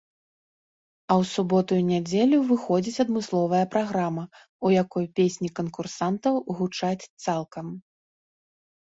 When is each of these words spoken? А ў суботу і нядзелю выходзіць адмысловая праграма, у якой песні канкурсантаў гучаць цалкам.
А 1.09 1.13
ў 1.15 1.23
суботу 1.33 1.73
і 1.81 1.81
нядзелю 1.89 2.37
выходзіць 2.51 3.01
адмысловая 3.03 3.59
праграма, 3.75 4.23
у 4.69 4.71
якой 4.83 5.05
песні 5.19 5.49
канкурсантаў 5.59 6.33
гучаць 6.61 7.09
цалкам. 7.27 7.67